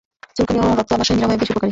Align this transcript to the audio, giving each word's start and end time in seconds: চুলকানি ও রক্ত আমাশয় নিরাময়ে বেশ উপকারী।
চুলকানি 0.35 0.59
ও 0.61 0.67
রক্ত 0.71 0.91
আমাশয় 0.93 1.15
নিরাময়ে 1.17 1.39
বেশ 1.41 1.49
উপকারী। 1.51 1.69